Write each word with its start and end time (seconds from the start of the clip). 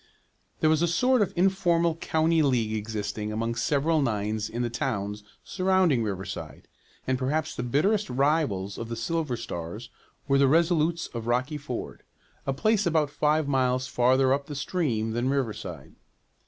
There 0.61 0.69
was 0.71 0.81
a 0.81 0.87
sort 0.87 1.21
of 1.21 1.31
informal 1.35 1.93
county 1.95 2.41
league 2.41 2.73
existing 2.73 3.31
among 3.31 3.53
several 3.53 4.01
nines 4.01 4.49
in 4.49 4.63
the 4.63 4.69
towns 4.71 5.21
surrounding 5.43 6.01
Riverside, 6.01 6.67
and 7.05 7.19
perhaps 7.19 7.55
the 7.55 7.61
bitterest 7.61 8.09
rivals 8.09 8.79
of 8.79 8.89
the 8.89 8.95
Silver 8.95 9.37
Stars 9.37 9.91
were 10.27 10.39
the 10.39 10.47
Resolutes 10.47 11.05
of 11.13 11.27
Rocky 11.27 11.57
Ford, 11.59 12.01
a 12.47 12.51
place 12.53 12.87
about 12.87 13.11
five 13.11 13.47
miles 13.47 13.85
farther 13.85 14.33
up 14.33 14.47
the 14.47 14.55
stream 14.55 15.11
than 15.11 15.29
Riverside. 15.29 15.93